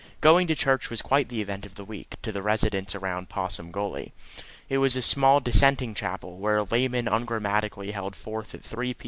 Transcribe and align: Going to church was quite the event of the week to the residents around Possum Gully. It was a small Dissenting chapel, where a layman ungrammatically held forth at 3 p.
Going 0.19 0.47
to 0.47 0.55
church 0.55 0.89
was 0.89 1.03
quite 1.03 1.29
the 1.29 1.41
event 1.43 1.63
of 1.63 1.75
the 1.75 1.85
week 1.85 2.15
to 2.23 2.31
the 2.31 2.41
residents 2.41 2.95
around 2.95 3.29
Possum 3.29 3.69
Gully. 3.69 4.13
It 4.67 4.79
was 4.79 4.95
a 4.95 5.01
small 5.03 5.39
Dissenting 5.39 5.93
chapel, 5.93 6.37
where 6.39 6.57
a 6.57 6.63
layman 6.63 7.07
ungrammatically 7.07 7.91
held 7.91 8.15
forth 8.15 8.55
at 8.55 8.63
3 8.63 8.95
p. 8.95 8.99